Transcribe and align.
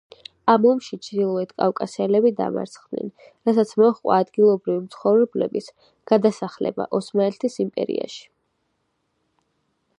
ამ 0.51 0.63
ომში 0.67 0.97
ჩრდილო 1.07 1.43
კავკასიელები 1.49 2.31
დამარცხდნენ, 2.39 3.11
რასაც 3.49 3.75
მოჰყვა 3.83 4.17
ადგილობრივი 4.25 4.79
მცხოვრებლების 4.87 5.71
გადასახლება 6.13 6.91
ოსმალეთის 7.01 7.59
იმპერიაში. 7.67 8.25